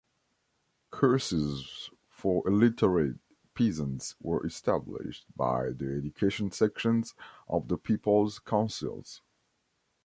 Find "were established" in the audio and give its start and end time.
4.19-5.27